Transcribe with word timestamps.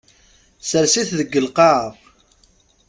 Sers-it 0.69 1.09
deg 1.19 1.33
lqaɛa. 1.45 1.87